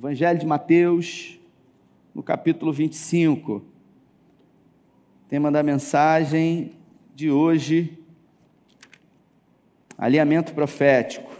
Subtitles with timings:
[0.00, 1.38] Evangelho de Mateus,
[2.14, 3.62] no capítulo 25.
[5.28, 6.72] Tema da mensagem
[7.14, 7.98] de hoje:
[9.98, 11.30] alinhamento profético.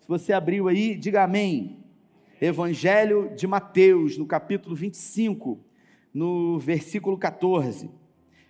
[0.00, 1.84] Se você abriu aí, diga amém.
[2.40, 5.60] Evangelho de Mateus, no capítulo 25,
[6.14, 7.90] no versículo 14.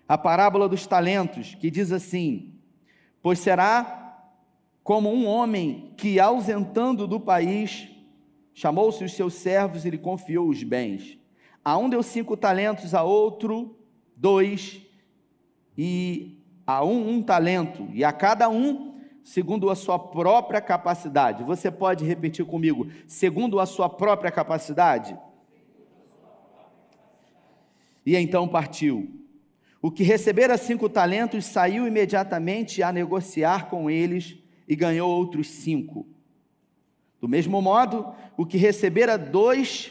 [0.07, 2.55] A parábola dos talentos, que diz assim:
[3.21, 4.30] Pois será
[4.84, 7.96] como um homem que, ausentando do país,
[8.57, 11.18] chamou-se os seus servos e lhe confiou os bens.
[11.62, 13.76] A um deu cinco talentos, a outro
[14.17, 14.81] dois,
[15.76, 21.45] e a um um talento, e a cada um segundo a sua própria capacidade.
[21.45, 22.89] Você pode repetir comigo?
[23.07, 25.14] Segundo a sua própria capacidade?
[28.07, 29.20] E então partiu.
[29.82, 36.16] O que recebera cinco talentos saiu imediatamente a negociar com eles e ganhou outros cinco.
[37.27, 39.91] Do mesmo modo, o que recebera dois,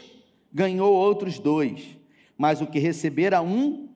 [0.50, 1.86] ganhou outros dois.
[2.34, 3.90] Mas o que recebera um,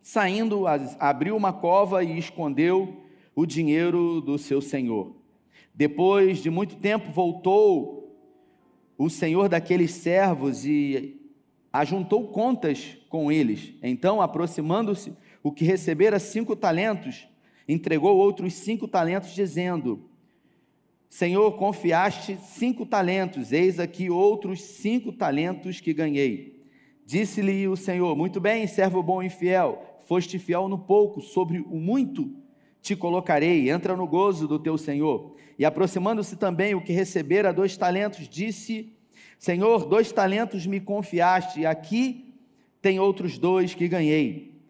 [0.00, 0.64] saindo,
[0.98, 2.96] abriu uma cova e escondeu
[3.36, 5.14] o dinheiro do seu senhor.
[5.74, 8.16] Depois de muito tempo, voltou
[8.96, 11.20] o senhor daqueles servos e
[11.70, 13.74] ajuntou contas com eles.
[13.82, 17.28] Então, aproximando-se, o que recebera cinco talentos,
[17.68, 20.08] entregou outros cinco talentos, dizendo:
[21.12, 26.64] Senhor, confiaste cinco talentos, eis aqui outros cinco talentos que ganhei.
[27.04, 31.76] Disse-lhe o Senhor: Muito bem, servo bom e fiel, foste fiel no pouco, sobre o
[31.76, 32.34] muito
[32.80, 35.36] te colocarei, entra no gozo do teu Senhor.
[35.58, 38.90] E aproximando-se também o que recebera dois talentos, disse:
[39.38, 42.32] Senhor, dois talentos me confiaste, e aqui
[42.80, 44.62] tem outros dois que ganhei.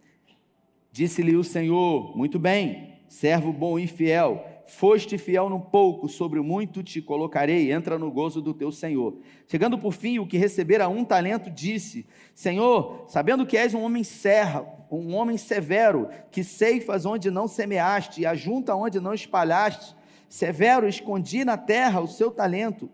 [0.91, 6.45] Disse-lhe o Senhor: Muito bem, servo bom e fiel, foste fiel no pouco, sobre o
[6.45, 9.19] muito te colocarei, entra no gozo do teu Senhor.
[9.47, 14.03] Chegando por fim, o que recebera um talento, disse: Senhor, sabendo que és um homem
[14.03, 19.95] serra, um homem severo, que ceifas onde não semeaste e ajunta onde não espalhaste,
[20.29, 22.91] severo, escondi na terra o seu talento,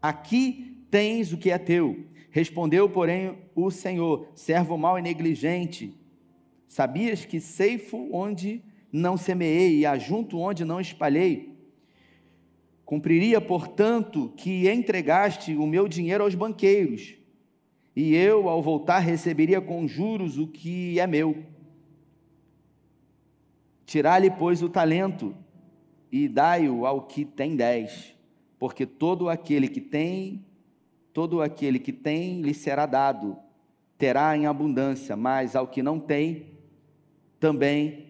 [0.00, 2.04] aqui tens o que é teu.
[2.30, 5.96] Respondeu, porém, o Senhor: servo mau e negligente
[6.68, 8.62] Sabias que ceifo onde
[8.96, 11.54] não semeei e ajunto onde não espalhei?
[12.84, 17.14] Cumpriria, portanto, que entregaste o meu dinheiro aos banqueiros,
[17.94, 21.44] e eu, ao voltar, receberia com juros o que é meu.
[23.84, 25.34] Tirar-lhe, pois, o talento
[26.12, 28.14] e dai-o ao que tem dez,
[28.58, 30.44] porque todo aquele que tem,
[31.12, 33.36] todo aquele que tem lhe será dado,
[33.98, 36.46] terá em abundância, mas ao que não tem,
[37.40, 38.05] também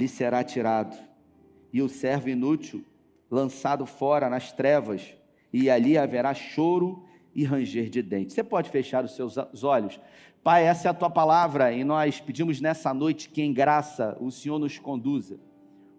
[0.00, 0.96] lhe será tirado,
[1.70, 2.82] e o servo inútil
[3.30, 5.14] lançado fora nas trevas,
[5.52, 8.34] e ali haverá choro e ranger de dentes.
[8.34, 10.00] Você pode fechar os seus olhos.
[10.42, 14.30] Pai, essa é a tua palavra e nós pedimos nessa noite que em graça o
[14.30, 15.38] Senhor nos conduza.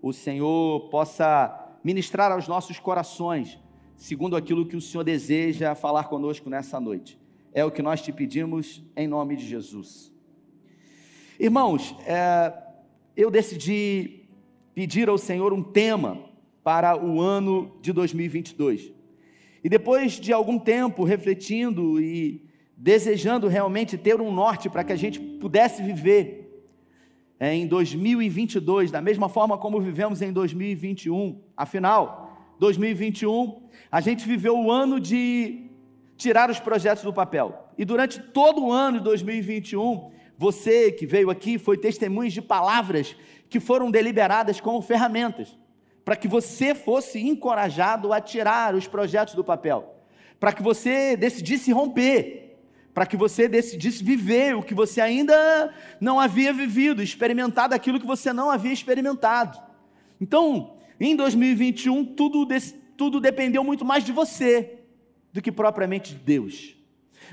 [0.01, 3.59] O Senhor possa ministrar aos nossos corações,
[3.95, 7.19] segundo aquilo que o Senhor deseja falar conosco nessa noite.
[7.53, 10.11] É o que nós te pedimos em nome de Jesus.
[11.39, 12.51] Irmãos, é,
[13.15, 14.25] eu decidi
[14.73, 16.19] pedir ao Senhor um tema
[16.63, 18.91] para o ano de 2022.
[19.63, 22.45] E depois de algum tempo refletindo e
[22.75, 26.41] desejando realmente ter um norte para que a gente pudesse viver
[27.39, 31.41] é, em 2022, da mesma forma como vivemos em 2021.
[31.55, 35.69] Afinal, 2021, a gente viveu o ano de
[36.15, 37.67] tirar os projetos do papel.
[37.77, 43.15] E durante todo o ano de 2021, você que veio aqui foi testemunho de palavras
[43.47, 45.55] que foram deliberadas como ferramentas,
[46.03, 49.93] para que você fosse encorajado a tirar os projetos do papel,
[50.39, 52.57] para que você decidisse romper,
[52.91, 58.07] para que você decidisse viver o que você ainda não havia vivido, experimentar aquilo que
[58.07, 59.61] você não havia experimentado.
[60.19, 62.47] Então, em 2021, tudo,
[62.97, 64.79] tudo dependeu muito mais de você
[65.31, 66.80] do que propriamente de Deus.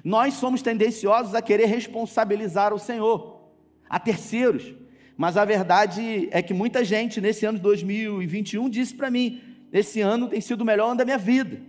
[0.05, 3.40] Nós somos tendenciosos a querer responsabilizar o Senhor,
[3.88, 4.75] a terceiros.
[5.17, 9.40] Mas a verdade é que muita gente nesse ano de 2021 disse para mim:
[9.73, 11.61] esse ano tem sido o melhor ano da minha vida.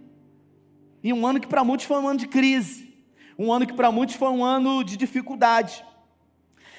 [1.04, 2.94] E um ano que para muitos foi um ano de crise,
[3.38, 5.83] um ano que para muitos foi um ano de dificuldade.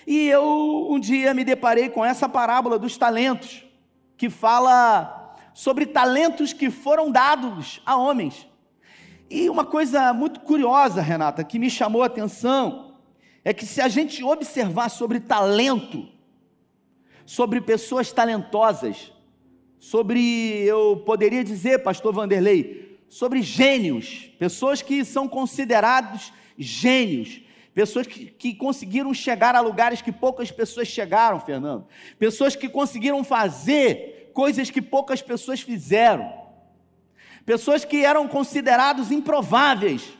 [0.06, 3.64] E eu um dia me deparei com essa parábola dos talentos,
[4.16, 8.46] que fala sobre talentos que foram dados a homens.
[9.30, 12.96] E uma coisa muito curiosa, Renata, que me chamou a atenção,
[13.44, 16.08] é que se a gente observar sobre talento,
[17.24, 19.12] sobre pessoas talentosas,
[19.78, 27.40] sobre, eu poderia dizer, pastor Vanderlei, sobre gênios, pessoas que são considerados gênios,
[27.72, 31.86] pessoas que, que, conseguiram chegar a lugares que poucas pessoas chegaram, Fernando,
[32.18, 36.39] pessoas que conseguiram fazer coisas que poucas pessoas fizeram,
[37.44, 40.16] pessoas que eram considerados improváveis.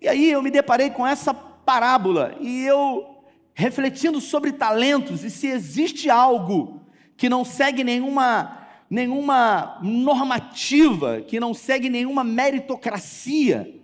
[0.00, 3.16] E aí eu me deparei com essa parábola e eu
[3.54, 6.82] refletindo sobre talentos e se existe algo
[7.16, 13.74] que não segue nenhuma nenhuma normativa, que não segue nenhuma meritocracia,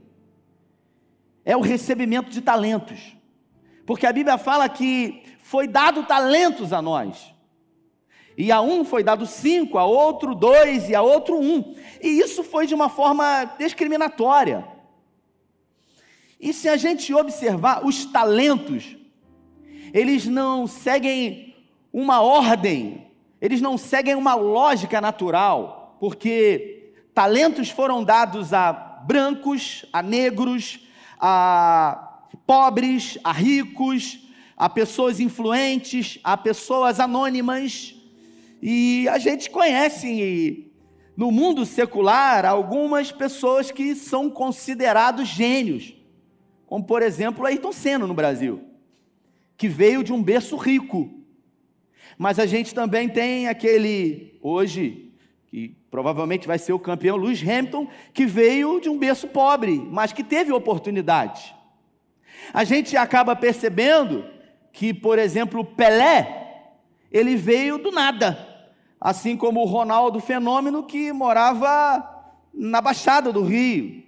[1.45, 3.17] é o recebimento de talentos.
[3.85, 7.35] Porque a Bíblia fala que foi dado talentos a nós.
[8.37, 11.75] E a um foi dado cinco, a outro dois e a outro um.
[12.01, 14.67] E isso foi de uma forma discriminatória.
[16.41, 18.97] E se a gente observar, os talentos,
[19.93, 21.55] eles não seguem
[21.93, 23.07] uma ordem,
[23.41, 30.81] eles não seguem uma lógica natural, porque talentos foram dados a brancos, a negros,
[31.21, 34.19] a pobres, a ricos,
[34.57, 37.95] a pessoas influentes, a pessoas anônimas.
[38.63, 40.71] E a gente conhece
[41.17, 45.95] no mundo secular algumas pessoas que são considerados gênios
[46.73, 48.65] como por exemplo Ayrton Senna no Brasil,
[49.59, 51.11] que veio de um berço rico.
[52.17, 55.13] Mas a gente também tem aquele, hoje,
[55.49, 60.15] que provavelmente vai ser o campeão, Lewis Hamilton, que veio de um berço pobre, mas
[60.15, 61.55] que teve oportunidade.
[62.55, 64.25] A gente acaba percebendo
[64.73, 66.71] que, por exemplo, Pelé,
[67.11, 68.52] ele veio do nada,
[69.05, 72.09] assim como o Ronaldo Fenômeno, que morava
[72.55, 74.05] na Baixada do Rio.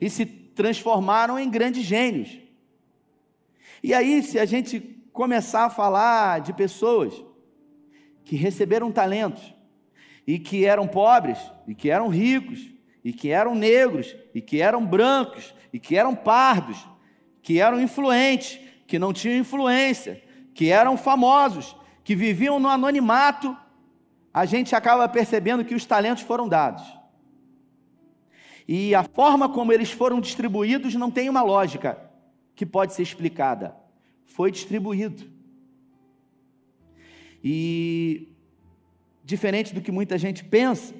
[0.00, 2.40] E se transformaram em grandes gênios.
[3.80, 4.80] E aí, se a gente
[5.12, 7.24] começar a falar de pessoas
[8.24, 9.54] que receberam talentos
[10.26, 11.38] e que eram pobres,
[11.68, 12.68] e que eram ricos,
[13.04, 16.84] e que eram negros, e que eram brancos, e que eram pardos,
[17.40, 20.20] que eram influentes, que não tinham influência,
[20.52, 23.56] que eram famosos, que viviam no anonimato,
[24.32, 26.82] a gente acaba percebendo que os talentos foram dados.
[28.66, 32.10] E a forma como eles foram distribuídos não tem uma lógica
[32.54, 33.76] que pode ser explicada.
[34.24, 35.30] Foi distribuído.
[37.42, 38.28] E
[39.24, 40.94] diferente do que muita gente pensa,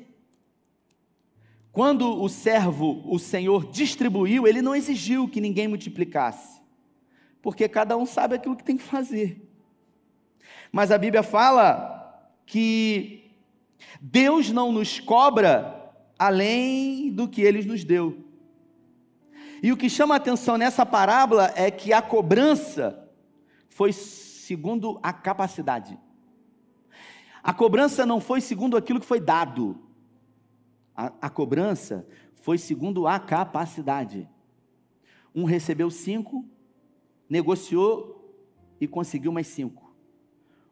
[1.70, 6.60] quando o servo, o Senhor distribuiu, ele não exigiu que ninguém multiplicasse,
[7.40, 9.41] porque cada um sabe aquilo que tem que fazer.
[10.72, 13.30] Mas a Bíblia fala que
[14.00, 18.24] Deus não nos cobra além do que ele nos deu.
[19.62, 23.08] E o que chama a atenção nessa parábola é que a cobrança
[23.68, 25.98] foi segundo a capacidade.
[27.42, 29.78] A cobrança não foi segundo aquilo que foi dado.
[30.96, 32.06] A, a cobrança
[32.40, 34.28] foi segundo a capacidade.
[35.34, 36.44] Um recebeu cinco,
[37.28, 38.36] negociou
[38.80, 39.91] e conseguiu mais cinco.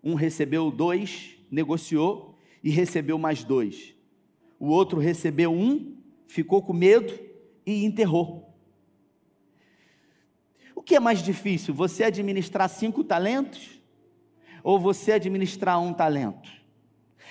[0.02, 3.94] Um recebeu dois, negociou e recebeu mais dois
[4.61, 5.97] o outro recebeu um,
[6.29, 7.19] ficou com medo
[7.64, 8.55] e enterrou.
[10.75, 13.81] O que é mais difícil, você administrar cinco talentos
[14.62, 16.50] ou você administrar um talento?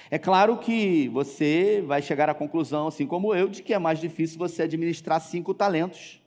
[0.09, 3.99] É claro que você vai chegar à conclusão, assim como eu, de que é mais
[3.99, 6.19] difícil você administrar cinco talentos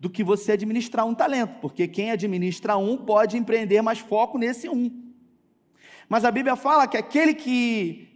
[0.00, 4.68] do que você administrar um talento, porque quem administra um pode empreender mais foco nesse
[4.68, 5.07] um.
[6.08, 8.08] Mas a Bíblia fala que aquele que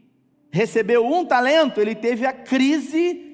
[0.50, 3.32] recebeu um talento, ele teve a crise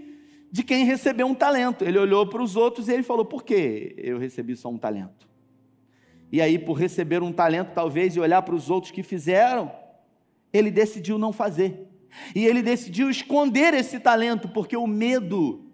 [0.51, 1.85] de quem recebeu um talento.
[1.85, 5.29] Ele olhou para os outros e ele falou: Por que eu recebi só um talento?
[6.31, 9.73] E aí, por receber um talento, talvez, e olhar para os outros que fizeram,
[10.53, 11.89] ele decidiu não fazer.
[12.35, 15.65] E ele decidiu esconder esse talento, porque o medo,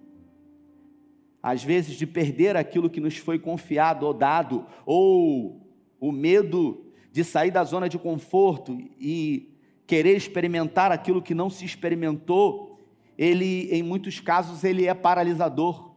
[1.43, 5.61] às vezes, de perder aquilo que nos foi confiado ou dado, ou
[6.01, 6.84] o medo
[7.15, 9.49] de sair da zona de conforto e
[9.87, 12.77] querer experimentar aquilo que não se experimentou,
[13.17, 15.93] ele, em muitos casos, ele é paralisador.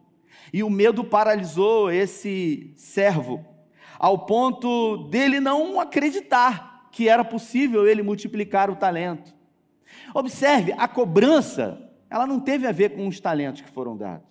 [0.52, 3.44] E o medo paralisou esse servo,
[3.98, 9.34] ao ponto dele não acreditar que era possível ele multiplicar o talento.
[10.14, 14.28] Observe, a cobrança, ela não teve a ver com os talentos que foram dados.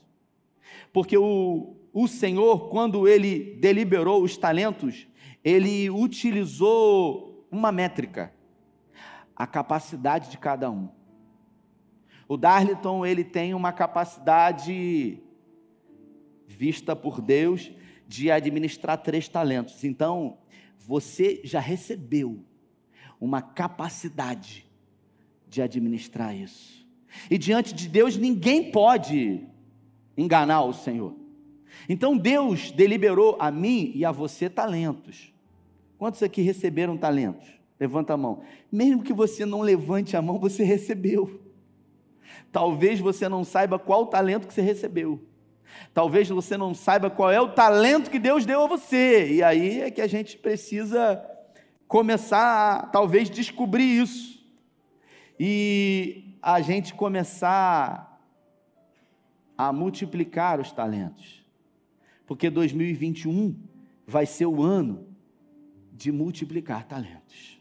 [0.93, 5.05] Porque o, o Senhor, quando ele deliberou os talentos,
[5.47, 8.33] ele utilizou uma métrica
[9.33, 10.89] a capacidade de cada um.
[12.27, 15.23] O Darlington, ele tem uma capacidade
[16.45, 17.71] vista por Deus
[18.05, 19.85] de administrar três talentos.
[19.85, 20.37] Então,
[20.77, 22.43] você já recebeu
[23.17, 24.69] uma capacidade
[25.47, 26.85] de administrar isso.
[27.31, 29.47] E diante de Deus ninguém pode
[30.17, 31.15] enganar o Senhor.
[31.87, 35.36] Então Deus deliberou a mim e a você talentos.
[35.97, 37.47] Quantos aqui receberam talentos?
[37.79, 38.41] Levanta a mão.
[38.71, 41.41] Mesmo que você não levante a mão, você recebeu.
[42.51, 45.23] Talvez você não saiba qual o talento que você recebeu.
[45.93, 49.33] Talvez você não saiba qual é o talento que Deus deu a você.
[49.33, 51.23] E aí é que a gente precisa
[51.87, 54.43] começar a talvez descobrir isso.
[55.39, 58.21] E a gente começar
[59.57, 61.45] a multiplicar os talentos.
[62.25, 63.55] Porque 2021
[64.05, 65.06] vai ser o ano
[65.97, 67.59] de multiplicar talentos.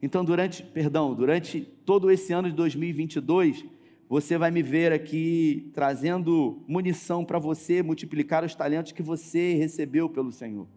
[0.00, 3.64] Então, durante, perdão, durante todo esse ano de 2022,
[4.08, 10.08] você vai me ver aqui trazendo munição para você multiplicar os talentos que você recebeu
[10.08, 10.68] pelo Senhor.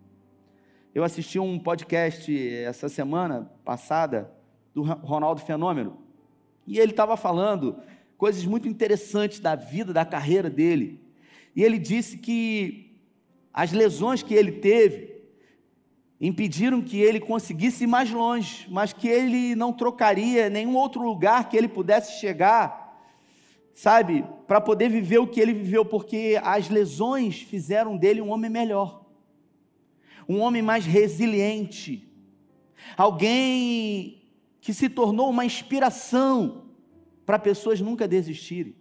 [0.94, 4.32] Eu assisti um podcast essa semana passada
[4.74, 6.00] do Ronaldo Fenômeno
[6.66, 7.78] e ele estava falando
[8.18, 11.00] coisas muito interessantes da vida, da carreira dele.
[11.56, 12.98] E ele disse que
[13.54, 15.11] as lesões que ele teve
[16.22, 21.50] impediram que ele conseguisse ir mais longe, mas que ele não trocaria nenhum outro lugar
[21.50, 22.82] que ele pudesse chegar
[23.74, 28.50] sabe, para poder viver o que ele viveu, porque as lesões fizeram dele um homem
[28.50, 29.06] melhor,
[30.28, 32.08] um homem mais resiliente,
[32.96, 34.22] alguém
[34.60, 36.66] que se tornou uma inspiração
[37.26, 38.76] para pessoas nunca desistirem.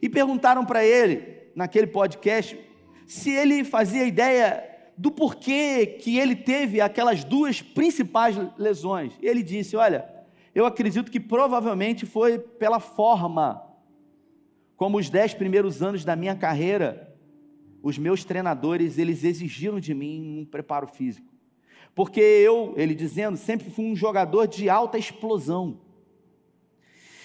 [0.00, 2.58] E perguntaram para ele, naquele podcast,
[3.06, 4.71] se ele fazia ideia
[5.02, 9.12] do porquê que ele teve aquelas duas principais lesões.
[9.20, 10.08] Ele disse: Olha,
[10.54, 13.60] eu acredito que provavelmente foi pela forma
[14.76, 17.12] como os dez primeiros anos da minha carreira,
[17.82, 21.34] os meus treinadores, eles exigiram de mim um preparo físico.
[21.96, 25.80] Porque eu, ele dizendo, sempre fui um jogador de alta explosão.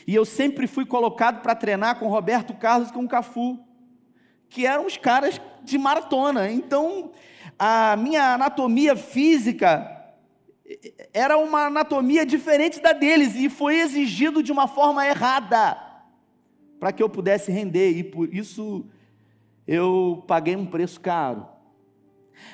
[0.08, 3.60] E eu sempre fui colocado para treinar com Roberto Carlos e com Cafu,
[4.50, 6.50] que eram os caras de maratona.
[6.50, 7.12] Então,
[7.58, 9.94] a minha anatomia física
[11.14, 15.78] era uma anatomia diferente da deles e foi exigido de uma forma errada
[16.80, 18.86] para que eu pudesse render e por isso
[19.66, 21.48] eu paguei um preço caro.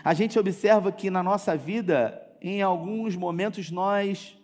[0.03, 4.37] A gente observa que na nossa vida, em alguns momentos nós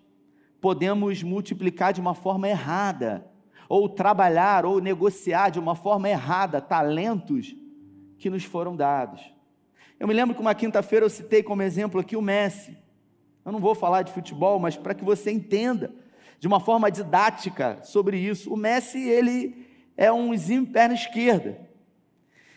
[0.59, 3.25] podemos multiplicar de uma forma errada,
[3.69, 7.55] ou trabalhar ou negociar de uma forma errada talentos
[8.17, 9.21] que nos foram dados.
[9.99, 12.77] Eu me lembro que uma quinta-feira eu citei como exemplo aqui o Messi.
[13.45, 15.93] Eu não vou falar de futebol, mas para que você entenda
[16.39, 18.53] de uma forma didática sobre isso.
[18.53, 21.59] O Messi, ele é um exímio perna esquerda.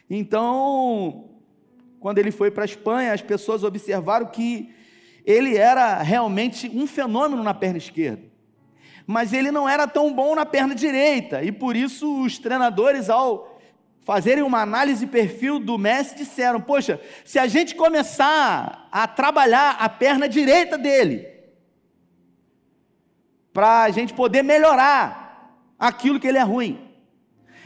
[0.09, 1.31] Então,
[1.99, 4.73] quando ele foi para a Espanha, as pessoas observaram que
[5.27, 8.23] ele era realmente um fenômeno na perna esquerda.
[9.05, 13.52] Mas ele não era tão bom na perna direita, e por isso os treinadores, ao
[14.05, 19.89] fazerem uma análise perfil do Messi, disseram: Poxa, se a gente começar a trabalhar a
[19.89, 21.27] perna direita dele,
[23.53, 26.89] para a gente poder melhorar aquilo que ele é ruim.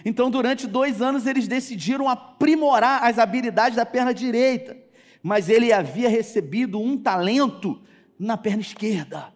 [0.04, 4.76] Então, durante dois anos, eles decidiram aprimorar as habilidades da perna direita,
[5.22, 7.80] mas ele havia recebido um talento
[8.18, 9.32] na perna esquerda.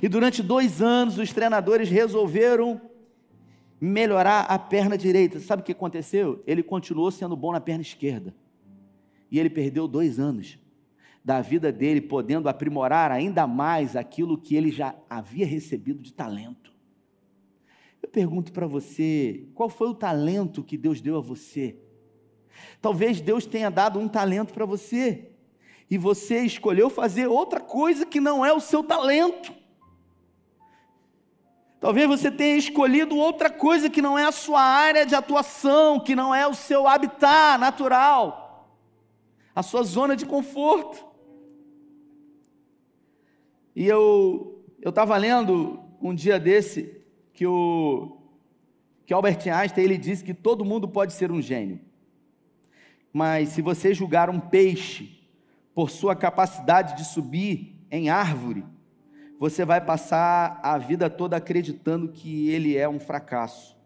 [0.00, 2.80] E durante dois anos, os treinadores resolveram
[3.84, 5.40] melhorar a perna direita.
[5.40, 6.40] Sabe o que aconteceu?
[6.46, 8.32] Ele continuou sendo bom na perna esquerda.
[9.28, 10.56] E ele perdeu dois anos
[11.24, 16.72] da vida dele, podendo aprimorar ainda mais aquilo que ele já havia recebido de talento.
[18.00, 21.76] Eu pergunto para você: qual foi o talento que Deus deu a você?
[22.80, 25.30] Talvez Deus tenha dado um talento para você,
[25.90, 29.52] e você escolheu fazer outra coisa que não é o seu talento.
[31.82, 36.14] Talvez você tenha escolhido outra coisa que não é a sua área de atuação, que
[36.14, 38.72] não é o seu habitat natural,
[39.52, 41.04] a sua zona de conforto.
[43.74, 48.16] E eu eu estava lendo um dia desse que o
[49.04, 51.80] que Albert Einstein ele disse que todo mundo pode ser um gênio.
[53.12, 55.20] Mas se você julgar um peixe
[55.74, 58.64] por sua capacidade de subir em árvore,
[59.42, 63.76] você vai passar a vida toda acreditando que ele é um fracasso.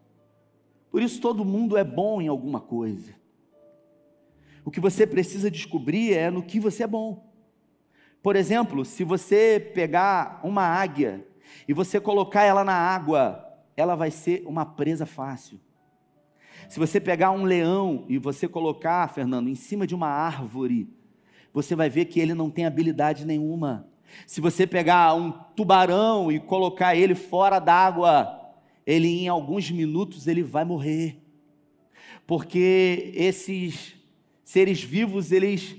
[0.90, 3.14] Por isso, todo mundo é bom em alguma coisa.
[4.66, 7.32] O que você precisa descobrir é no que você é bom.
[8.22, 11.26] Por exemplo, se você pegar uma águia
[11.66, 13.42] e você colocar ela na água,
[13.74, 15.58] ela vai ser uma presa fácil.
[16.68, 20.86] Se você pegar um leão e você colocar, Fernando, em cima de uma árvore,
[21.50, 23.88] você vai ver que ele não tem habilidade nenhuma
[24.26, 28.40] Se você pegar um tubarão e colocar ele fora d'água,
[28.86, 31.20] ele em alguns minutos ele vai morrer.
[32.26, 33.94] Porque esses
[34.44, 35.76] seres vivos, eles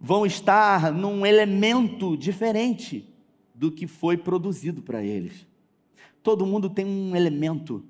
[0.00, 3.12] vão estar num elemento diferente
[3.54, 5.46] do que foi produzido para eles.
[6.22, 7.84] Todo mundo tem um elemento,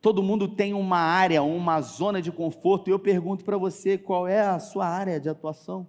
[0.00, 4.28] todo mundo tem uma área, uma zona de conforto, e eu pergunto para você qual
[4.28, 5.88] é a sua área de atuação,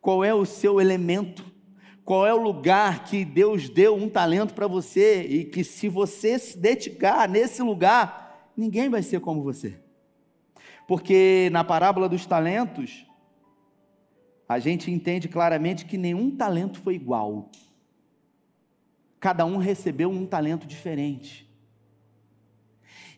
[0.00, 1.44] qual é o seu elemento,
[2.04, 6.38] qual é o lugar que Deus deu um talento para você e que se você
[6.38, 9.78] se dedicar nesse lugar, ninguém vai ser como você.
[10.86, 13.06] Porque na parábola dos talentos,
[14.48, 17.50] a gente entende claramente que nenhum talento foi igual.
[19.20, 21.48] Cada um recebeu um talento diferente.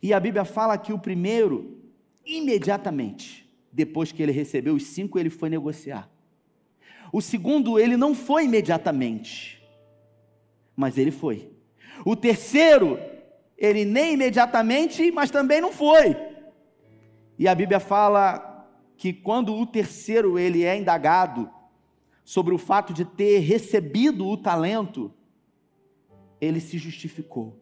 [0.02, 1.82] E a Bíblia fala que o primeiro,
[2.24, 6.13] imediatamente, depois que ele recebeu os cinco, ele foi negociar.
[7.14, 9.62] O segundo, ele não foi imediatamente,
[10.74, 11.48] mas ele foi.
[12.04, 12.98] O terceiro,
[13.56, 16.16] ele nem imediatamente, mas também não foi.
[17.38, 21.48] E a Bíblia fala que quando o terceiro ele é indagado
[22.24, 25.14] sobre o fato de ter recebido o talento,
[26.40, 27.56] ele se justificou.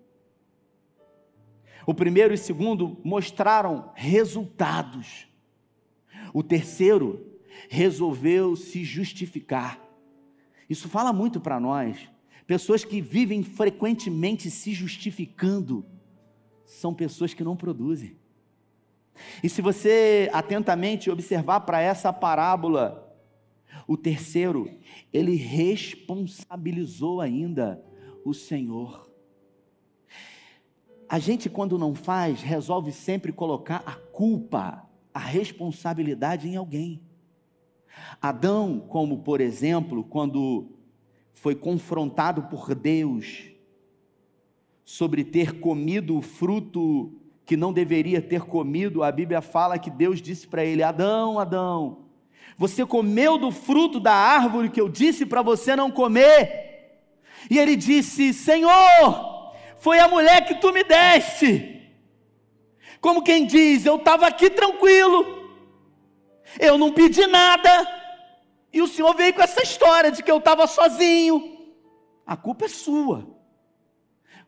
[1.87, 5.29] O primeiro e o segundo mostraram resultados.
[6.33, 7.32] O terceiro
[7.69, 9.81] resolveu se justificar.
[10.69, 12.09] Isso fala muito para nós.
[12.47, 15.87] Pessoas que vivem frequentemente se justificando
[16.65, 18.17] são pessoas que não produzem.
[19.43, 23.13] E se você atentamente observar para essa parábola,
[23.87, 24.71] o terceiro,
[25.13, 27.85] ele responsabilizou ainda
[28.25, 29.11] o Senhor.
[31.09, 37.03] A gente, quando não faz, resolve sempre colocar a culpa, a responsabilidade em alguém.
[38.21, 40.71] Adão, como por exemplo, quando
[41.33, 43.51] foi confrontado por Deus
[44.85, 47.13] sobre ter comido o fruto
[47.45, 52.07] que não deveria ter comido, a Bíblia fala que Deus disse para ele: Adão, Adão,
[52.57, 57.01] você comeu do fruto da árvore que eu disse para você não comer.
[57.51, 61.91] E ele disse: Senhor, foi a mulher que tu me deste.
[63.01, 65.42] Como quem diz, eu estava aqui tranquilo,
[66.59, 67.71] eu não pedi nada,
[68.73, 71.59] e o Senhor veio com essa história de que eu estava sozinho.
[72.27, 73.29] A culpa é sua.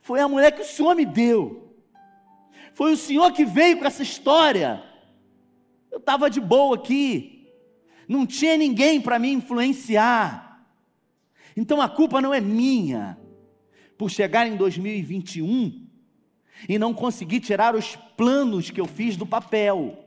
[0.01, 1.75] Foi a mulher que o Senhor me deu.
[2.73, 4.83] Foi o Senhor que veio com essa história.
[5.91, 7.47] Eu estava de boa aqui,
[8.07, 10.65] não tinha ninguém para me influenciar.
[11.55, 13.17] Então a culpa não é minha
[13.97, 15.87] por chegar em 2021
[16.67, 20.04] e não conseguir tirar os planos que eu fiz do papel.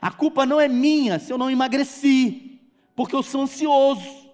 [0.00, 2.60] A culpa não é minha se eu não emagreci,
[2.94, 4.30] porque eu sou ansioso.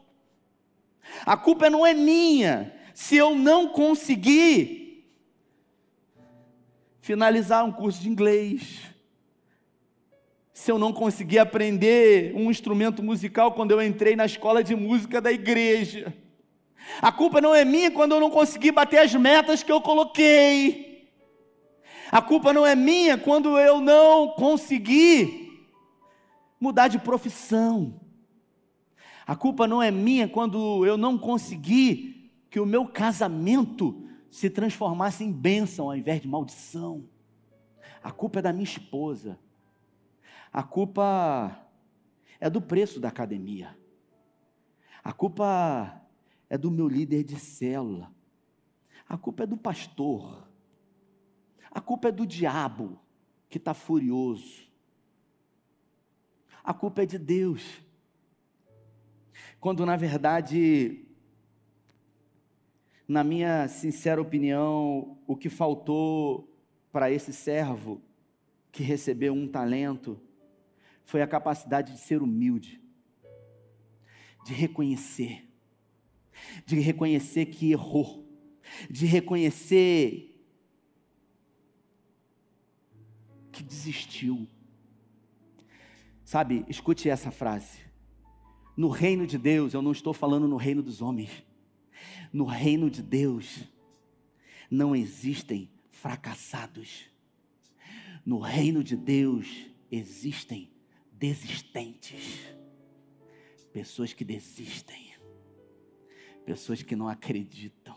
[1.24, 5.04] A culpa não é minha se eu não conseguir
[7.00, 8.82] finalizar um curso de inglês,
[10.52, 15.20] se eu não conseguir aprender um instrumento musical quando eu entrei na escola de música
[15.20, 16.12] da igreja.
[17.00, 20.85] A culpa não é minha quando eu não consegui bater as metas que eu coloquei.
[22.10, 25.66] A culpa não é minha quando eu não consegui
[26.60, 28.00] mudar de profissão.
[29.26, 35.24] A culpa não é minha quando eu não consegui que o meu casamento se transformasse
[35.24, 37.08] em bênção ao invés de maldição.
[38.02, 39.38] A culpa é da minha esposa.
[40.52, 41.68] A culpa
[42.38, 43.76] é do preço da academia.
[45.02, 46.00] A culpa
[46.48, 48.12] é do meu líder de célula.
[49.08, 50.45] A culpa é do pastor.
[51.76, 52.98] A culpa é do diabo
[53.50, 54.66] que está furioso.
[56.64, 57.82] A culpa é de Deus.
[59.60, 61.04] Quando na verdade
[63.06, 66.50] na minha sincera opinião, o que faltou
[66.90, 68.00] para esse servo
[68.72, 70.18] que recebeu um talento
[71.04, 72.80] foi a capacidade de ser humilde,
[74.46, 75.46] de reconhecer,
[76.64, 78.26] de reconhecer que errou,
[78.88, 80.32] de reconhecer
[83.56, 84.46] que desistiu.
[86.22, 87.78] Sabe, escute essa frase.
[88.76, 91.30] No reino de Deus, eu não estou falando no reino dos homens.
[92.30, 93.64] No reino de Deus
[94.70, 97.06] não existem fracassados.
[98.26, 99.48] No reino de Deus
[99.90, 100.70] existem
[101.10, 102.40] desistentes.
[103.72, 105.14] Pessoas que desistem.
[106.44, 107.96] Pessoas que não acreditam.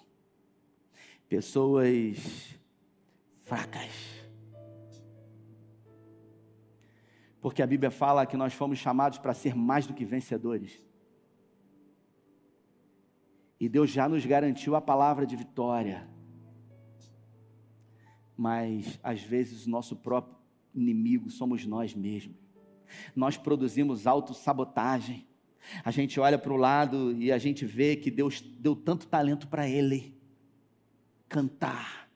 [1.28, 2.56] Pessoas
[3.44, 4.19] fracas.
[7.42, 10.82] Porque a Bíblia fala que nós fomos chamados para ser mais do que vencedores.
[13.60, 16.08] E Deus já nos garantiu a palavra de vitória.
[18.36, 20.38] Mas às vezes o nosso próprio
[20.74, 22.38] inimigo somos nós mesmos.
[23.16, 25.28] Nós produzimos autossabotagem.
[25.84, 29.48] A gente olha para o lado e a gente vê que Deus deu tanto talento
[29.48, 30.18] para ele
[31.28, 32.10] cantar,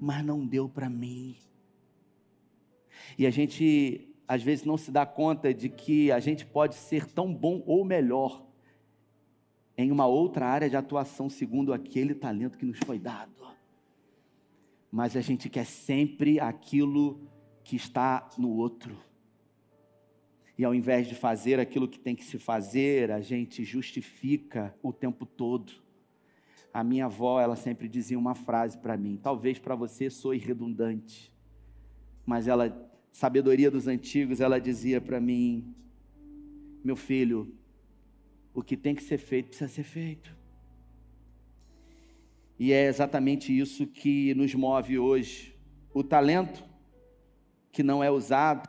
[0.00, 1.36] mas não deu para mim.
[3.16, 7.06] E a gente às vezes não se dá conta de que a gente pode ser
[7.06, 8.44] tão bom ou melhor
[9.76, 13.32] em uma outra área de atuação segundo aquele talento que nos foi dado.
[14.90, 17.28] Mas a gente quer sempre aquilo
[17.64, 18.96] que está no outro.
[20.56, 24.92] E ao invés de fazer aquilo que tem que se fazer, a gente justifica o
[24.92, 25.72] tempo todo.
[26.72, 31.32] A minha avó, ela sempre dizia uma frase para mim, talvez para você soe redundante,
[32.24, 32.70] mas ela,
[33.14, 35.72] sabedoria dos antigos, ela dizia para mim:
[36.82, 37.54] meu filho,
[38.52, 40.36] o que tem que ser feito precisa ser feito.
[42.58, 45.56] E é exatamente isso que nos move hoje.
[45.92, 46.64] O talento
[47.70, 48.68] que não é usado,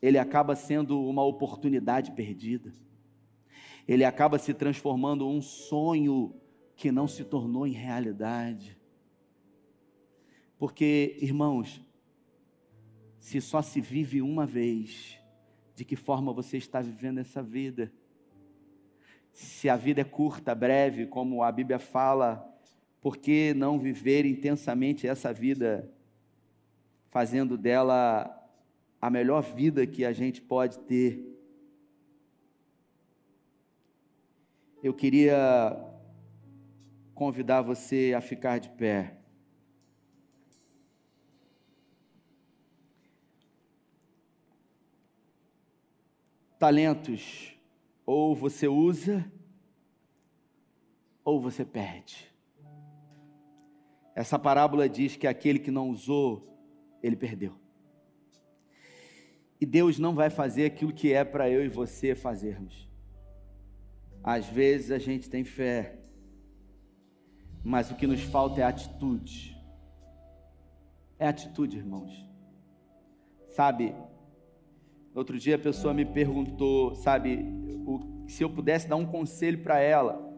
[0.00, 2.72] ele acaba sendo uma oportunidade perdida.
[3.88, 6.34] Ele acaba se transformando um sonho
[6.76, 8.76] que não se tornou em realidade.
[10.58, 11.82] Porque, irmãos,
[13.26, 15.18] se só se vive uma vez,
[15.74, 17.92] de que forma você está vivendo essa vida?
[19.32, 22.48] Se a vida é curta, breve, como a Bíblia fala,
[23.00, 25.92] por que não viver intensamente essa vida,
[27.10, 28.48] fazendo dela
[29.02, 31.20] a melhor vida que a gente pode ter?
[34.80, 35.76] Eu queria
[37.12, 39.15] convidar você a ficar de pé.
[46.58, 47.56] Talentos
[48.06, 49.30] ou você usa,
[51.24, 52.32] ou você perde.
[54.14, 56.56] Essa parábola diz que aquele que não usou,
[57.02, 57.54] ele perdeu.
[59.60, 62.88] E Deus não vai fazer aquilo que é para eu e você fazermos.
[64.22, 65.98] Às vezes a gente tem fé,
[67.64, 69.56] mas o que nos falta é atitude.
[71.18, 72.24] É atitude, irmãos.
[73.48, 73.94] Sabe,
[75.16, 77.38] Outro dia a pessoa me perguntou, sabe,
[77.86, 80.30] o, se eu pudesse dar um conselho para ela.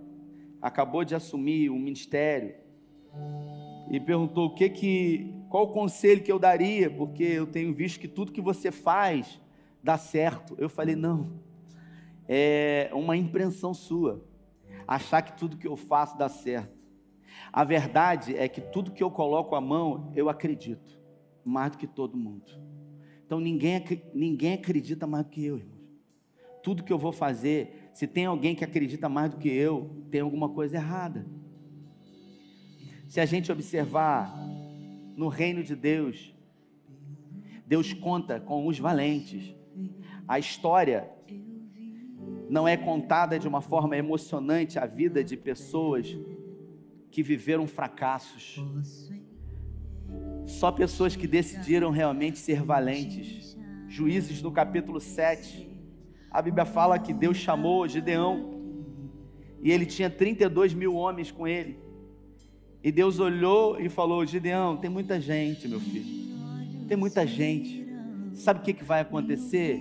[0.62, 2.55] Acabou de assumir um ministério
[3.91, 7.99] e perguntou o que que, qual o conselho que eu daria, porque eu tenho visto
[7.99, 9.41] que tudo que você faz
[9.83, 10.55] dá certo.
[10.57, 11.41] Eu falei não,
[12.29, 14.25] é uma impressão sua,
[14.87, 16.79] achar que tudo que eu faço dá certo.
[17.53, 21.01] A verdade é que tudo que eu coloco a mão eu acredito
[21.45, 22.78] mais do que todo mundo.
[23.29, 25.77] Então ninguém, ninguém acredita mais do que eu, irmãos.
[26.62, 30.23] Tudo que eu vou fazer, se tem alguém que acredita mais do que eu, tem
[30.23, 31.27] alguma coisa errada.
[33.07, 34.35] Se a gente observar
[35.14, 36.35] no reino de Deus,
[37.67, 39.55] Deus conta com os valentes.
[40.27, 41.07] A história
[42.49, 46.17] não é contada de uma forma emocionante a vida de pessoas
[47.11, 48.57] que viveram fracassos
[50.49, 53.57] só pessoas que decidiram realmente ser valentes.
[53.87, 55.69] Juízes no capítulo 7,
[56.31, 58.59] a Bíblia fala que Deus chamou Gideão
[59.61, 61.79] e ele tinha 32 mil homens com ele.
[62.83, 67.87] E Deus olhou e falou: Gideão, tem muita gente, meu filho, tem muita gente.
[68.33, 69.79] Sabe o que, que vai acontecer?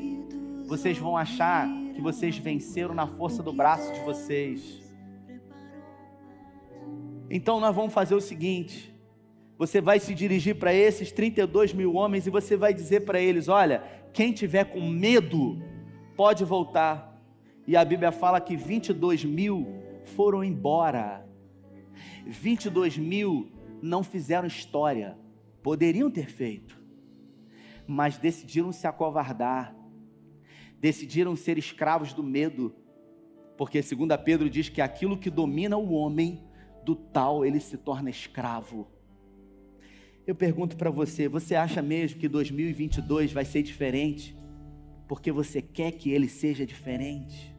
[0.67, 4.82] Vocês vão achar que vocês venceram na força do braço de vocês.
[7.30, 8.96] Então nós vamos fazer o seguinte:
[9.57, 13.47] você vai se dirigir para esses 32 mil homens e você vai dizer para eles:
[13.47, 15.61] olha, quem tiver com medo
[16.15, 17.15] pode voltar.
[17.65, 19.67] E a Bíblia fala que 22 mil
[20.15, 21.27] foram embora.
[22.25, 25.17] 22 mil não fizeram história,
[25.63, 26.79] poderiam ter feito,
[27.85, 29.75] mas decidiram se acovardar,
[30.79, 32.75] decidiram ser escravos do medo,
[33.57, 36.43] porque, segundo Pedro, diz que aquilo que domina o homem,
[36.83, 38.96] do tal ele se torna escravo.
[40.27, 44.37] Eu pergunto para você: você acha mesmo que 2022 vai ser diferente?
[45.07, 47.55] Porque você quer que ele seja diferente?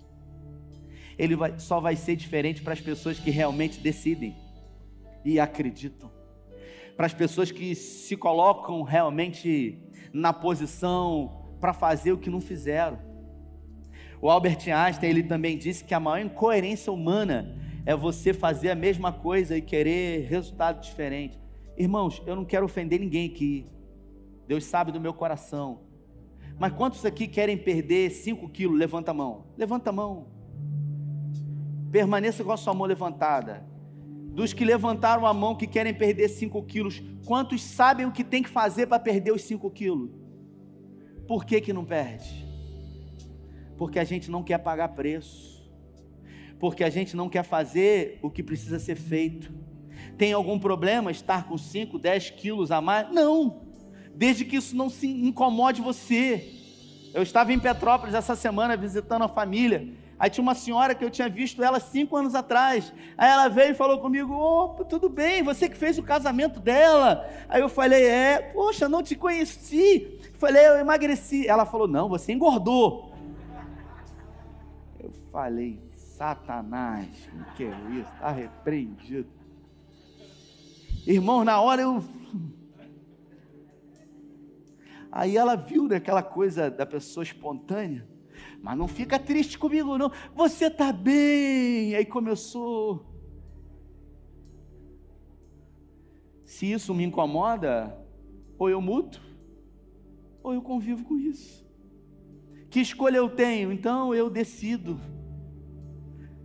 [1.19, 4.37] Ele vai, só vai ser diferente para as pessoas que realmente decidem
[5.25, 6.13] e acreditam.
[6.95, 9.79] Para as pessoas que se colocam realmente
[10.13, 12.99] na posição para fazer o que não fizeram.
[14.21, 18.75] O Albert Einstein ele também disse que a maior incoerência humana é você fazer a
[18.75, 21.39] mesma coisa e querer resultado diferente.
[21.79, 23.65] Irmãos, eu não quero ofender ninguém aqui.
[24.49, 25.81] Deus sabe do meu coração.
[26.59, 28.77] Mas quantos aqui querem perder 5 quilos?
[28.77, 29.45] Levanta a mão.
[29.57, 30.27] Levanta a mão.
[31.93, 33.65] Permaneça com a sua mão levantada.
[34.33, 38.43] Dos que levantaram a mão que querem perder 5 quilos, quantos sabem o que tem
[38.43, 40.11] que fazer para perder os 5 quilos?
[41.29, 42.45] Por que, que não perde?
[43.77, 45.71] Porque a gente não quer pagar preço.
[46.59, 49.53] Porque a gente não quer fazer o que precisa ser feito.
[50.19, 53.09] Tem algum problema estar com 5, 10 quilos a mais?
[53.13, 53.63] Não.
[54.13, 56.53] Desde que isso não se incomode você.
[57.15, 59.95] Eu estava em Petrópolis essa semana visitando a família.
[60.19, 62.93] Aí tinha uma senhora que eu tinha visto ela cinco anos atrás.
[63.17, 67.25] Aí ela veio e falou comigo: Opa, tudo bem, você que fez o casamento dela.
[67.49, 70.19] Aí eu falei: É, poxa, não te conheci.
[70.35, 71.47] Falei: Eu emagreci.
[71.47, 73.15] Ela falou: Não, você engordou.
[74.99, 78.13] Eu falei: Satanás, o que é isso?
[78.15, 79.38] Está repreendido.
[81.11, 82.05] Irmão, na hora eu.
[85.11, 88.07] Aí ela viu daquela coisa da pessoa espontânea.
[88.61, 90.13] Mas não fica triste comigo, não.
[90.35, 91.95] Você está bem.
[91.95, 93.07] Aí começou.
[96.45, 97.99] Se isso me incomoda,
[98.59, 99.19] ou eu mudo,
[100.43, 101.67] ou eu convivo com isso.
[102.69, 103.73] Que escolha eu tenho?
[103.73, 105.01] Então eu decido.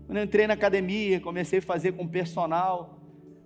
[0.05, 3.02] Quando eu entrei na academia, comecei a fazer com personal.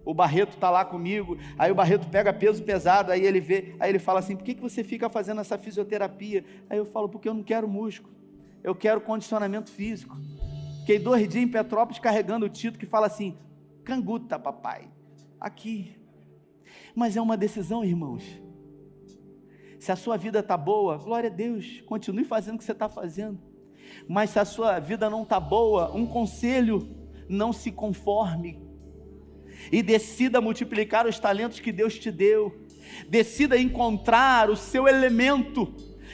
[0.07, 3.91] O Barreto está lá comigo, aí o Barreto pega peso pesado, aí ele vê, aí
[3.91, 6.45] ele fala assim: por que, que você fica fazendo essa fisioterapia?
[6.69, 8.17] Aí eu falo, porque eu não quero músculo
[8.67, 10.17] eu quero condicionamento físico.
[10.81, 13.37] Fiquei dois dias em Petrópolis carregando o título que fala assim:
[13.83, 14.89] canguta, papai,
[15.39, 15.95] aqui.
[16.93, 18.23] Mas é uma decisão, irmãos.
[19.79, 22.89] Se a sua vida está boa, glória a Deus, continue fazendo o que você está
[22.89, 23.39] fazendo.
[24.05, 26.93] Mas se a sua vida não está boa, um conselho:
[27.29, 28.66] não se conforme.
[29.71, 32.65] E decida multiplicar os talentos que Deus te deu.
[33.09, 35.73] Decida encontrar o seu elemento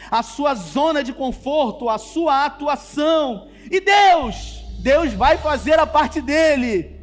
[0.10, 3.47] a sua zona de conforto, a sua atuação.
[3.69, 6.99] E Deus, Deus vai fazer a parte dele.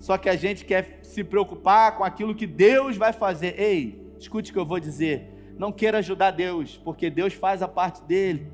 [0.00, 3.58] Só que a gente quer se preocupar com aquilo que Deus vai fazer.
[3.60, 5.34] Ei, escute o que eu vou dizer.
[5.58, 8.50] Não queira ajudar Deus, porque Deus faz a parte dele.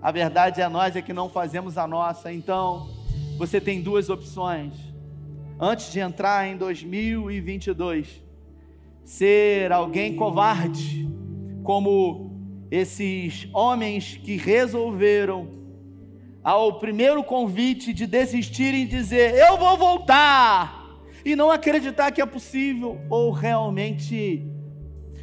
[0.00, 2.32] A verdade é nós é que não fazemos a nossa.
[2.32, 2.88] Então,
[3.36, 4.72] você tem duas opções.
[5.58, 8.22] Antes de entrar em 2022,
[9.02, 11.08] ser alguém covarde
[11.62, 12.30] como
[12.70, 15.48] esses homens que resolveram,
[16.44, 22.26] ao primeiro convite de desistirem e dizer: Eu vou voltar, e não acreditar que é
[22.26, 24.46] possível, ou realmente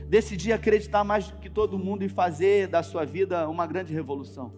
[0.09, 4.51] decidir acreditar mais do que todo mundo e fazer da sua vida uma grande revolução.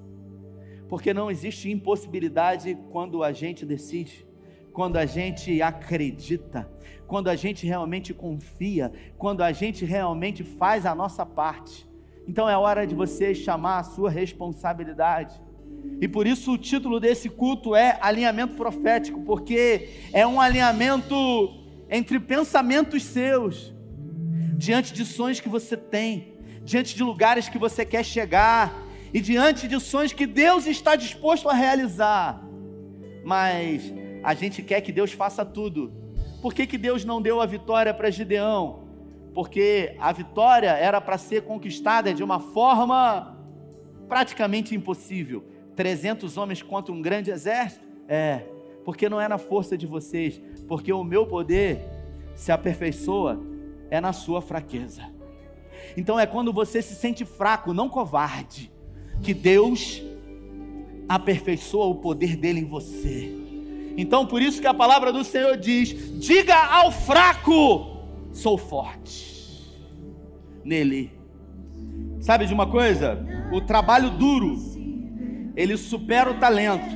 [0.88, 4.25] Porque não existe impossibilidade quando a gente decide,
[4.75, 6.69] quando a gente acredita,
[7.07, 11.88] quando a gente realmente confia, quando a gente realmente faz a nossa parte.
[12.27, 15.41] Então é hora de você chamar a sua responsabilidade.
[16.01, 21.15] E por isso o título desse culto é alinhamento profético, porque é um alinhamento
[21.89, 23.73] entre pensamentos seus,
[24.57, 26.33] diante de sonhos que você tem,
[26.65, 28.73] diante de lugares que você quer chegar,
[29.13, 32.43] e diante de sonhos que Deus está disposto a realizar.
[33.23, 33.93] Mas
[34.25, 35.93] a gente quer que Deus faça tudo,
[36.41, 38.79] por que, que Deus não deu a vitória para Gideão?
[39.35, 43.38] Porque a vitória era para ser conquistada de uma forma
[44.07, 45.43] praticamente impossível.
[45.75, 47.85] 300 homens contra um grande exército?
[48.07, 48.45] É,
[48.83, 51.81] porque não é na força de vocês, porque o meu poder
[52.33, 53.39] se aperfeiçoa
[53.91, 55.03] é na sua fraqueza.
[55.95, 58.71] Então é quando você se sente fraco, não covarde,
[59.21, 60.01] que Deus
[61.07, 63.44] aperfeiçoa o poder dele em você.
[63.97, 67.97] Então, por isso que a palavra do Senhor diz: diga ao fraco,
[68.31, 69.36] sou forte
[70.63, 71.12] nele.
[72.19, 73.23] Sabe de uma coisa?
[73.53, 74.58] O trabalho duro,
[75.55, 76.89] ele supera o talento,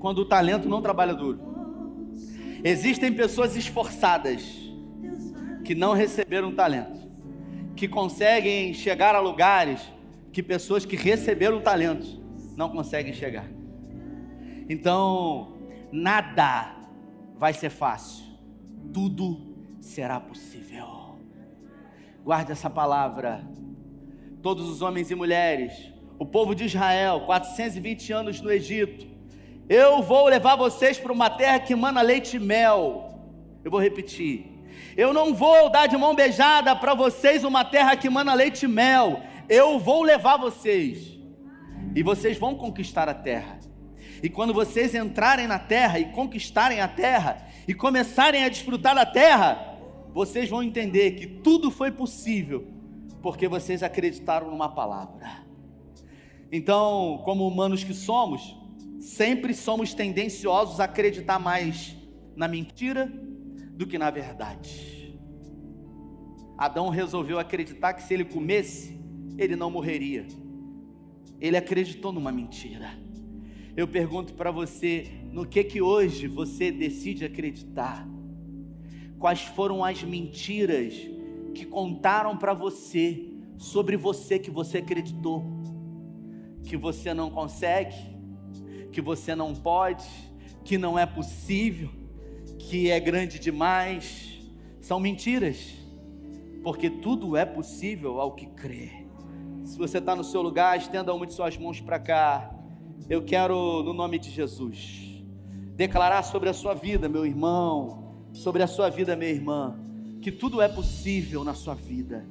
[0.00, 1.40] quando o talento não trabalha duro.
[2.64, 4.42] Existem pessoas esforçadas
[5.64, 7.08] que não receberam talento,
[7.76, 9.80] que conseguem chegar a lugares
[10.32, 12.20] que pessoas que receberam talento
[12.56, 13.48] não conseguem chegar.
[14.68, 15.57] Então,
[15.92, 16.74] nada
[17.36, 18.24] vai ser fácil,
[18.92, 21.18] tudo será possível.
[22.24, 23.46] Guarde essa palavra.
[24.42, 29.06] Todos os homens e mulheres, o povo de Israel, 420 anos no Egito,
[29.68, 33.20] eu vou levar vocês para uma terra que mana leite e mel.
[33.64, 34.46] Eu vou repetir.
[34.96, 38.68] Eu não vou dar de mão beijada para vocês uma terra que mana leite e
[38.68, 39.20] mel.
[39.48, 41.18] Eu vou levar vocês.
[41.94, 43.58] E vocês vão conquistar a terra.
[44.22, 49.06] E quando vocês entrarem na terra e conquistarem a terra e começarem a desfrutar da
[49.06, 49.76] terra,
[50.12, 52.66] vocês vão entender que tudo foi possível
[53.22, 55.46] porque vocês acreditaram numa palavra.
[56.50, 58.56] Então, como humanos que somos,
[59.00, 61.96] sempre somos tendenciosos a acreditar mais
[62.34, 63.06] na mentira
[63.72, 65.16] do que na verdade.
[66.56, 68.98] Adão resolveu acreditar que se ele comesse,
[69.36, 70.26] ele não morreria.
[71.40, 72.90] Ele acreditou numa mentira.
[73.78, 78.04] Eu pergunto para você, no que que hoje você decide acreditar?
[79.20, 80.94] Quais foram as mentiras
[81.54, 85.44] que contaram para você sobre você que você acreditou?
[86.64, 87.94] Que você não consegue,
[88.90, 90.08] que você não pode,
[90.64, 91.88] que não é possível,
[92.58, 94.40] que é grande demais.
[94.80, 95.72] São mentiras,
[96.64, 99.06] porque tudo é possível ao que crê.
[99.64, 102.57] Se você está no seu lugar, estenda uma de suas mãos para cá.
[103.10, 105.24] Eu quero, no nome de Jesus,
[105.74, 109.78] declarar sobre a sua vida, meu irmão, sobre a sua vida, minha irmã,
[110.20, 112.26] que tudo é possível na sua vida.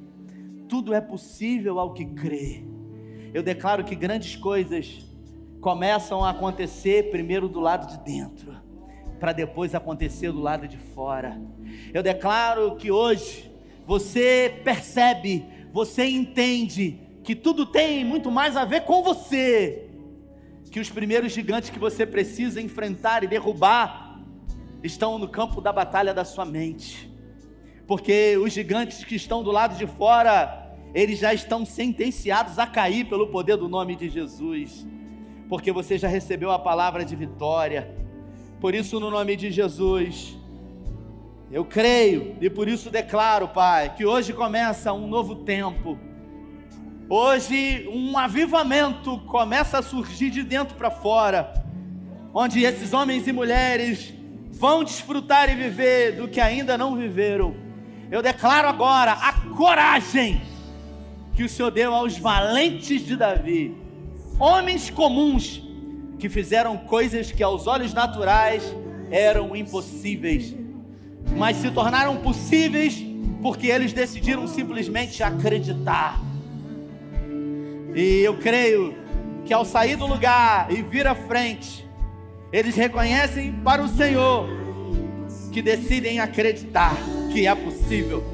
[0.68, 2.62] Tudo é possível ao que crê.
[3.34, 5.04] Eu declaro que grandes coisas
[5.60, 8.54] começam a acontecer primeiro do lado de dentro,
[9.18, 11.42] para depois acontecer do lado de fora.
[11.92, 13.50] Eu declaro que hoje
[13.84, 19.87] você percebe, você entende que tudo tem muito mais a ver com você,
[20.78, 24.20] que os primeiros gigantes que você precisa enfrentar e derrubar
[24.80, 27.12] estão no campo da batalha da sua mente,
[27.84, 33.06] porque os gigantes que estão do lado de fora, eles já estão sentenciados a cair
[33.06, 34.86] pelo poder do nome de Jesus,
[35.48, 37.92] porque você já recebeu a palavra de vitória,
[38.60, 40.38] por isso, no nome de Jesus,
[41.50, 45.98] eu creio e por isso declaro, Pai, que hoje começa um novo tempo
[47.10, 51.54] Hoje, um avivamento começa a surgir de dentro para fora,
[52.34, 54.12] onde esses homens e mulheres
[54.50, 57.54] vão desfrutar e viver do que ainda não viveram.
[58.10, 60.42] Eu declaro agora a coragem
[61.32, 63.74] que o Senhor deu aos valentes de Davi,
[64.38, 65.62] homens comuns
[66.18, 68.62] que fizeram coisas que aos olhos naturais
[69.10, 70.54] eram impossíveis,
[71.38, 73.02] mas se tornaram possíveis
[73.40, 76.27] porque eles decidiram simplesmente acreditar
[77.94, 78.94] e eu creio
[79.44, 81.88] que ao sair do lugar e vir à frente,
[82.52, 84.48] eles reconhecem para o Senhor
[85.52, 86.94] que decidem acreditar
[87.32, 88.24] que é possível.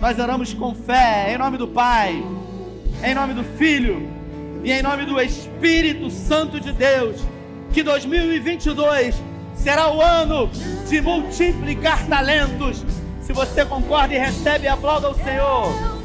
[0.00, 2.22] Nós oramos com fé, em nome do Pai,
[3.04, 4.08] em nome do Filho
[4.64, 7.20] e em nome do Espírito Santo de Deus,
[7.72, 9.14] que 2022
[9.54, 10.50] será o ano
[10.88, 12.84] de multiplicar talentos.
[13.20, 16.01] Se você concorda e recebe, aplauda o Senhor.